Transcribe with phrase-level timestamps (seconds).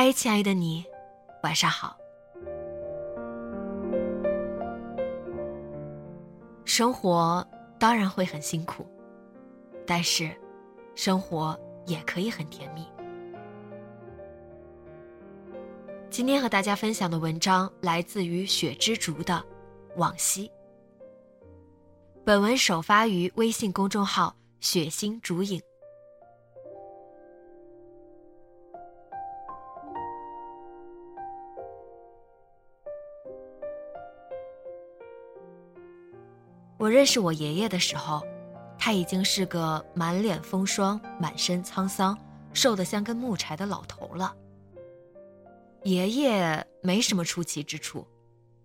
[0.00, 0.84] 嗨，亲爱的你，
[1.42, 1.98] 晚上好。
[6.64, 7.44] 生活
[7.80, 8.86] 当然会很辛苦，
[9.84, 10.30] 但是
[10.94, 12.86] 生活也可以很甜蜜。
[16.08, 19.34] 今天和大家分享的文章来自于雪之竹的
[19.96, 20.46] 《往昔》。
[22.24, 24.32] 本文首发于微信公众号
[24.62, 25.60] “雪心竹影”。
[36.88, 38.26] 我认识我爷爷的时候，
[38.78, 42.18] 他已经是个满脸风霜、满身沧桑、
[42.54, 44.34] 瘦得像根木柴的老头了。
[45.84, 48.06] 爷爷没什么出奇之处，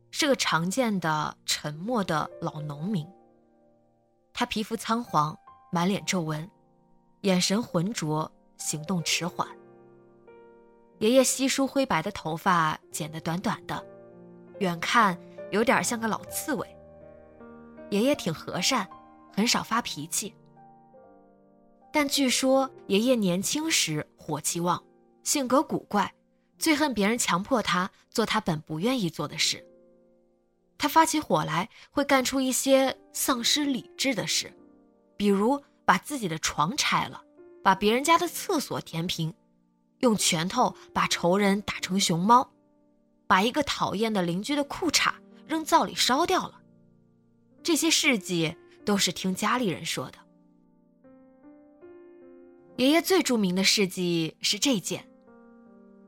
[0.10, 3.06] 是个常见的沉默的老农民。
[4.34, 5.38] 他皮肤苍黄，
[5.70, 6.50] 满脸皱纹，
[7.24, 9.46] 眼神浑浊，行动迟缓。
[11.00, 13.86] 爷爷稀疏灰白的头发剪得短短的，
[14.60, 15.20] 远看
[15.52, 16.66] 有点像个老刺猬。
[17.94, 18.90] 爷爷挺和善，
[19.32, 20.34] 很少发脾气。
[21.92, 24.84] 但据说爷爷年轻时火气旺，
[25.22, 26.12] 性格古怪，
[26.58, 29.64] 最恨别人强迫他做他本不愿意做的事。
[30.76, 34.52] 他发起火来会干出一些丧失理智的事，
[35.16, 37.22] 比如把自己的床拆了，
[37.64, 39.32] 把别人家的厕所填平，
[40.00, 42.50] 用拳头把仇人打成熊猫，
[43.28, 45.14] 把一个讨厌的邻居的裤衩
[45.46, 46.60] 扔灶里烧掉了。
[47.64, 50.18] 这些事迹都是听家里人说的。
[52.76, 55.08] 爷爷最著名的事迹是这件。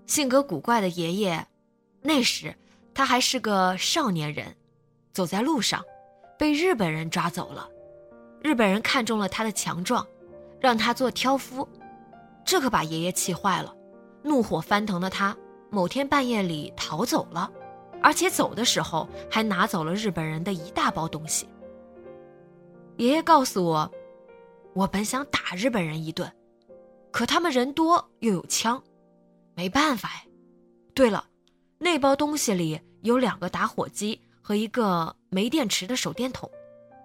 [0.05, 1.47] 性格古怪的爷爷，
[2.01, 2.55] 那时
[2.93, 4.55] 他还是个少年人，
[5.13, 5.83] 走在路上，
[6.37, 7.69] 被日本人抓走了。
[8.43, 10.05] 日本人看中了他的强壮，
[10.59, 11.67] 让他做挑夫，
[12.45, 13.75] 这可把爷爷气坏了。
[14.21, 15.35] 怒火翻腾的他，
[15.69, 17.51] 某天半夜里逃走了。
[18.05, 21.49] 而且走的时候还拿走了日本人的一大包东西。
[22.97, 23.91] 爷爷告诉我，
[24.75, 26.31] 我本想打日本人一顿，
[27.09, 28.79] 可他们人多又有枪，
[29.55, 30.21] 没办法呀。
[30.93, 31.25] 对了，
[31.79, 36.47] 那包东西里有两个打火机和一个没电池的手电筒，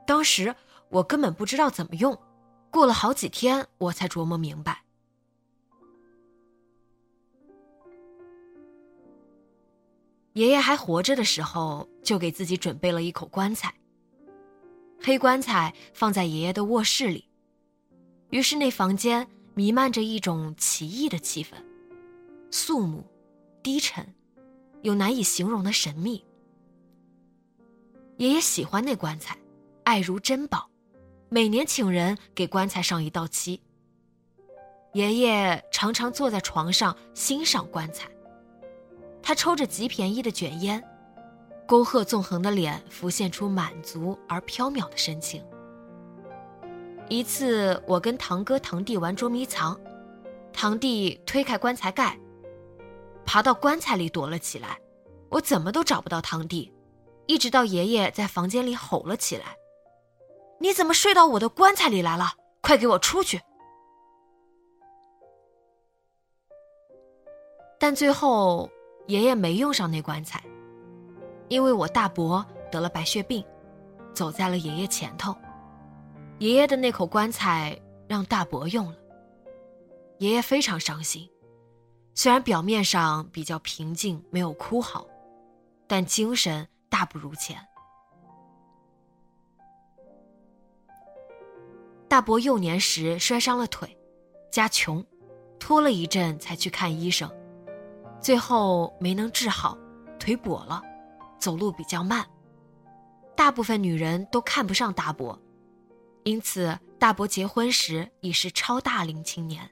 [0.06, 0.54] 当时
[0.90, 2.14] 我根本不知道怎么用，
[2.70, 4.79] 过了好几天我才琢磨明白。
[10.34, 13.74] 爷爷还活着的时候，就给自己准备了一口棺材。
[15.02, 17.26] 黑棺材放在爷爷的卧室里，
[18.30, 21.54] 于是那房间弥漫着一种奇异的气氛，
[22.50, 23.04] 肃穆、
[23.62, 24.06] 低沉，
[24.82, 26.24] 有难以形容的神秘。
[28.18, 29.36] 爷爷喜欢那棺材，
[29.84, 30.68] 爱如珍宝，
[31.28, 33.60] 每年请人给棺材上一道漆。
[34.92, 38.08] 爷爷常常坐在床上欣赏棺材。
[39.22, 40.82] 他抽着极便宜的卷烟，
[41.66, 45.44] 沟壑纵横的脸浮现出满足而飘渺的神情。
[47.08, 49.78] 一次，我跟堂哥堂弟玩捉迷藏，
[50.52, 52.18] 堂弟推开棺材盖，
[53.24, 54.80] 爬到棺材里躲了起来。
[55.28, 56.72] 我怎么都找不到堂弟，
[57.26, 59.56] 一直到爷爷在房间里吼了起来
[60.58, 62.32] ：“你怎么睡到我的棺材里来了？
[62.60, 63.40] 快给我出去！”
[67.78, 68.68] 但最后。
[69.10, 70.40] 爷爷没用上那棺材，
[71.48, 73.44] 因为我大伯得了白血病，
[74.14, 75.36] 走在了爷爷前头。
[76.38, 77.76] 爷爷的那口棺材
[78.06, 78.96] 让大伯用了。
[80.18, 81.28] 爷爷非常伤心，
[82.14, 85.04] 虽然表面上比较平静，没有哭嚎，
[85.88, 87.58] 但精神大不如前。
[92.06, 93.98] 大伯幼年时摔伤了腿，
[94.52, 95.04] 家穷，
[95.58, 97.28] 拖了一阵才去看医生，
[98.20, 99.76] 最后没能治好，
[100.18, 100.82] 腿跛了，
[101.38, 102.26] 走路比较慢。
[103.34, 105.40] 大部分女人都看不上大伯，
[106.24, 109.68] 因此大伯结婚时已是超大龄青年。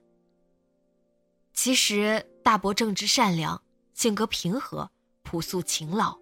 [1.53, 3.61] 其实大伯正直善良，
[3.93, 4.91] 性格平和，
[5.23, 6.19] 朴素勤劳，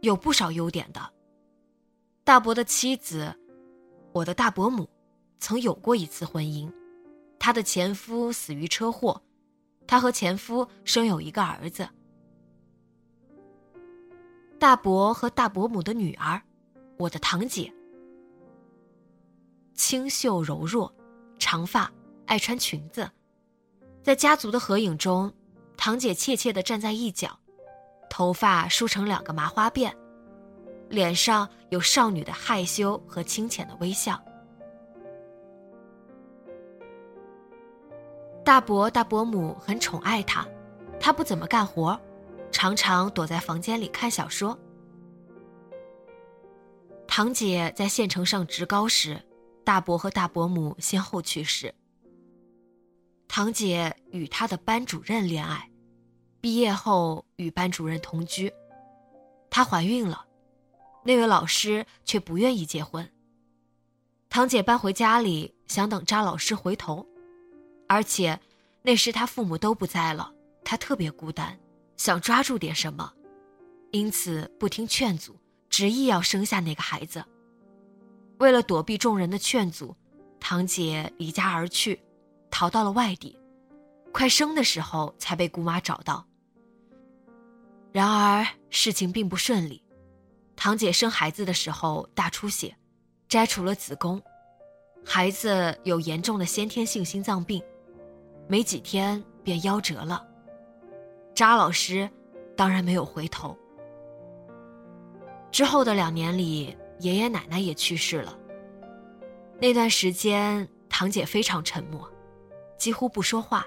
[0.00, 1.12] 有不少优点的。
[2.24, 3.32] 大伯的妻子，
[4.12, 4.88] 我的大伯母，
[5.38, 6.72] 曾有过一次婚姻，
[7.38, 9.22] 她的前夫死于车祸，
[9.86, 11.88] 她和前夫生有一个儿子。
[14.58, 16.40] 大伯和大伯母的女儿，
[16.96, 17.72] 我的堂姐，
[19.74, 20.94] 清秀柔弱，
[21.38, 21.90] 长发，
[22.26, 23.10] 爱穿裙子。
[24.02, 25.32] 在家族的合影中，
[25.76, 27.38] 堂姐怯怯地站在一角，
[28.08, 29.92] 头发梳成两个麻花辫，
[30.88, 34.22] 脸上有少女的害羞和清浅的微笑。
[38.44, 40.46] 大伯、大伯母很宠爱她，
[40.98, 41.98] 她不怎么干活，
[42.50, 44.58] 常常躲在房间里看小说。
[47.06, 49.22] 堂姐在县城上职高时，
[49.64, 51.72] 大伯和大伯母先后去世。
[53.28, 55.70] 堂姐与她的班主任恋爱，
[56.40, 58.52] 毕业后与班主任同居。
[59.50, 60.24] 她怀孕了，
[61.04, 63.08] 那位老师却不愿意结婚。
[64.28, 67.06] 堂姐搬回家里，想等扎老师回头，
[67.92, 68.40] 而且
[68.80, 70.32] 那时他父母都不在了，
[70.64, 71.58] 他特别孤单，
[71.98, 73.12] 想抓住点什么，
[73.90, 77.22] 因此不听劝阻，执意要生下那个孩子。
[78.38, 79.94] 为了躲避众人的劝阻，
[80.40, 82.00] 堂姐离家而去。
[82.50, 83.38] 逃到了外地，
[84.10, 86.26] 快生的时候才被姑妈找到。
[87.92, 89.82] 然而事情并不顺利，
[90.56, 92.74] 堂姐生孩子的时候大出血，
[93.28, 94.22] 摘除了子宫，
[95.04, 97.62] 孩子有严重的先天性心脏病，
[98.52, 100.28] 没几天便夭折了。
[101.34, 102.06] 扎老师
[102.54, 103.56] 当然没有回头。
[105.50, 108.38] 之后的两年里，爷爷奶奶也去世了。
[109.58, 112.06] 那段时间，堂姐非常沉默。
[112.76, 113.66] 几乎不说话。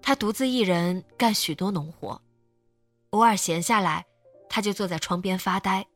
[0.00, 2.18] 他独自一人干许多农活，
[3.10, 4.06] 偶尔闲下来，
[4.48, 5.86] 他就坐在窗边发呆。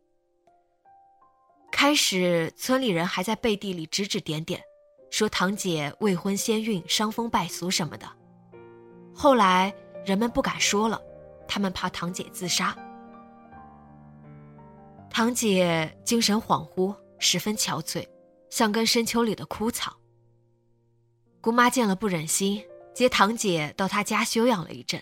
[1.72, 4.62] 开始，村里人还在背地里指指点点，
[5.14, 8.10] 说堂姐未婚先孕、伤风败俗什么的。
[9.14, 9.72] 后来，
[10.04, 11.00] 人们不敢说了，
[11.46, 12.76] 他们怕堂姐自杀。
[15.08, 18.04] 堂姐精神恍惚，十分憔悴，
[18.50, 19.96] 像根深秋里的枯草。
[21.40, 25.00] 姑妈见了不忍心，接堂姐到她家休养了一阵。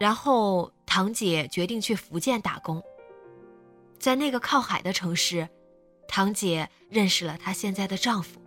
[0.00, 2.82] 然后堂姐决定去福建打工。
[4.00, 5.48] 在那个靠海的城市，
[6.08, 8.40] 堂姐认识了她现在的丈夫。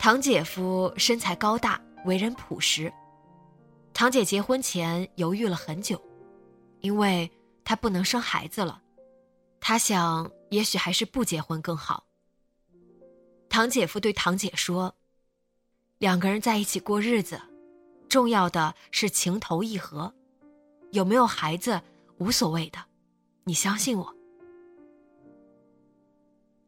[0.00, 2.90] 堂姐夫身材高大，为人朴实。
[3.92, 6.02] 堂姐结婚前犹豫了很久，
[6.80, 7.30] 因为
[7.62, 8.80] 她不能生孩子了，
[9.60, 12.06] 她想也许还是不结婚更好。
[13.50, 14.94] 堂姐夫对堂姐说
[16.00, 17.38] ：“两个人在一起过日子，
[18.08, 20.14] 重要的是情投意合，
[20.92, 21.78] 有没有孩子
[22.16, 22.82] 无所谓的，
[23.44, 24.16] 你相信我。”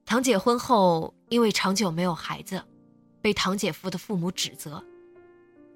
[0.04, 2.62] 堂姐婚后因为长久没有孩子，
[3.22, 4.84] 被堂姐夫的父母指责。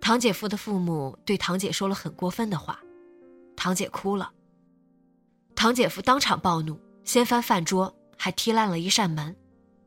[0.01, 2.79] 堂姐夫的父母对堂姐说了很过分的话，
[3.57, 4.33] 堂姐哭了。
[5.55, 9.35] 堂姐夫当场暴怒，掀翻饭桌，还踢烂了一扇门，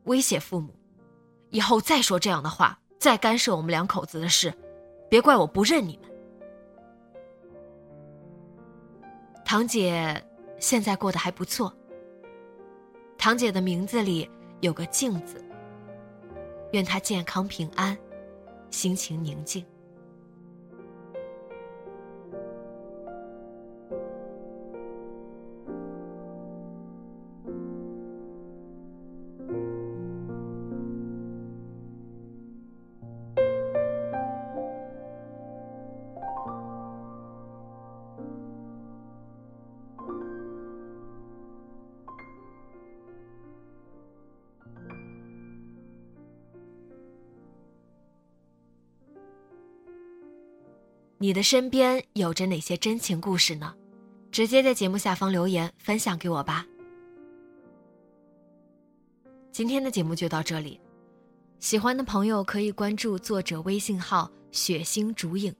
[0.04, 0.74] 威胁父母。
[1.50, 4.52] 以后再说这样的话，再干涉我们两口子的事，
[5.08, 6.10] 别怪我不认你们。
[9.44, 10.24] 堂姐
[10.58, 11.74] 现在过得还不错。
[13.18, 14.28] 堂姐的名字里
[14.60, 15.44] 有个“静”字，
[16.72, 17.96] 愿他健康平安，
[18.70, 19.64] 心情宁静。
[51.22, 53.74] 你的身边有着哪些真情故事呢？
[54.32, 56.64] 直接在节目下方留言分享给我吧。
[59.52, 60.80] 今天的节目就到这里，
[61.58, 65.54] 喜欢的朋友可以关注作者微信号“血星烛影”。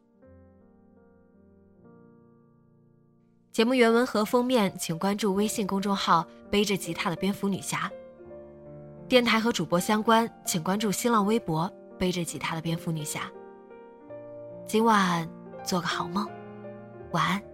[3.52, 7.92] 节目原文和封面请关注微信公众号“背着吉他的蝙蝠女侠”。
[9.06, 13.30] 电台和主播相关，请关注新浪微博“背着吉他的蝙蝠女侠”。
[14.66, 15.28] 今晚
[15.62, 16.28] 做个好梦，
[17.12, 17.50] 晚安。